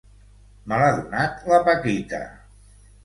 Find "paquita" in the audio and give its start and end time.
1.69-2.23